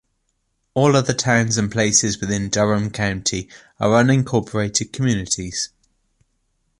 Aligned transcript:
All 0.73 0.95
other 0.95 1.13
towns 1.13 1.59
and 1.59 1.71
places 1.71 2.19
within 2.19 2.49
Durham 2.49 2.89
County 2.89 3.47
are 3.79 4.03
unincorporated 4.03 4.91
communities. 4.91 5.69